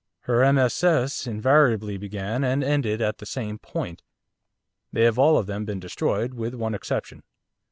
[0.21, 1.27] Her MSS.
[1.27, 4.01] invariably began and ended at the same point.
[4.91, 7.21] They have all of them been destroyed, with one exception.